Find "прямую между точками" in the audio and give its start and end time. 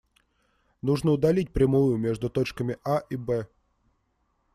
1.53-2.79